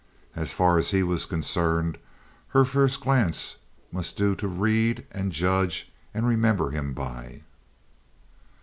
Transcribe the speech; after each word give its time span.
As 0.35 0.51
far 0.51 0.79
as 0.79 0.89
he 0.89 1.03
was 1.03 1.27
concerned, 1.27 1.99
her 2.47 2.65
first 2.65 3.01
glance 3.01 3.57
must 3.91 4.17
do 4.17 4.33
to 4.33 4.47
read 4.47 5.05
and 5.11 5.31
judge 5.31 5.93
and 6.11 6.25
remember 6.25 6.71
him 6.71 6.91
by. 6.95 7.43